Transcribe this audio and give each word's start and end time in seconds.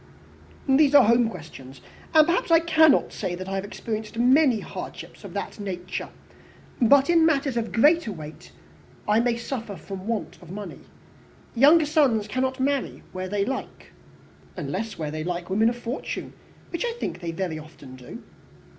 "These 0.67 0.95
are 0.95 1.03
home 1.03 1.29
questions 1.29 1.79
and 2.15 2.25
perhaps 2.25 2.49
I 2.49 2.59
cannot 2.59 3.13
say 3.13 3.35
that 3.35 3.47
I 3.47 3.53
have 3.53 3.63
experienced 3.63 4.17
many 4.17 4.59
hardships 4.61 5.23
of 5.23 5.35
that 5.35 5.59
nature. 5.59 6.09
But 6.81 7.07
in 7.07 7.23
matters 7.23 7.55
of 7.55 7.71
greater 7.71 8.11
weight, 8.11 8.51
I 9.07 9.19
may 9.19 9.37
suffer 9.37 9.75
from 9.75 9.99
the 9.99 10.05
want 10.05 10.41
of 10.41 10.49
money. 10.49 10.79
Younger 11.53 11.85
sons 11.85 12.27
cannot 12.27 12.59
marry 12.59 13.03
where 13.11 13.29
they 13.29 13.45
like." 13.45 13.91
"Unless 14.57 14.97
where 14.97 15.11
they 15.11 15.23
like 15.23 15.51
women 15.51 15.69
of 15.69 15.77
fortune, 15.77 16.33
which 16.71 16.83
I 16.83 16.93
think 16.93 17.19
they 17.19 17.31
very 17.31 17.59
often 17.59 17.95
do." 17.95 18.23